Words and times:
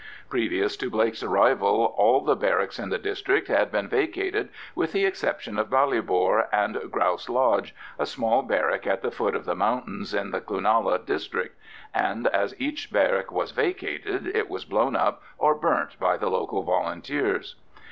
Previous 0.31 0.75
to 0.77 0.89
Blake's 0.89 1.21
arrival 1.21 1.93
all 1.95 2.21
the 2.21 2.35
barracks 2.35 2.79
in 2.79 2.89
the 2.89 2.97
district 2.97 3.47
had 3.49 3.71
been 3.71 3.87
vacated 3.87 4.49
with 4.73 4.93
the 4.93 5.05
exception 5.05 5.59
of 5.59 5.69
Ballybor 5.69 6.47
and 6.51 6.81
"Grouse 6.91 7.29
Lodge," 7.29 7.75
a 7.99 8.07
small 8.07 8.41
barrack 8.41 8.87
at 8.87 9.03
the 9.03 9.11
foot 9.11 9.35
of 9.35 9.45
the 9.45 9.53
mountains 9.55 10.15
in 10.15 10.31
the 10.31 10.41
Cloonalla 10.41 11.05
district; 11.05 11.55
and 11.93 12.25
as 12.29 12.59
each 12.59 12.91
barrack 12.91 13.31
was 13.31 13.51
vacated, 13.51 14.25
it 14.25 14.49
was 14.49 14.65
blown 14.65 14.95
up 14.95 15.21
or 15.37 15.53
burnt 15.53 15.99
by 15.99 16.17
the 16.17 16.31
local 16.31 16.63
Volunteers. 16.63 17.53